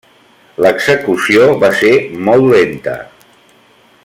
[0.65, 1.93] L'execució va ser
[2.31, 2.99] molt lenta.